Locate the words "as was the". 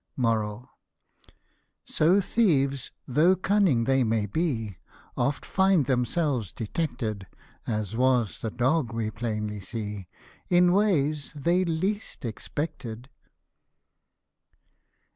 7.67-8.49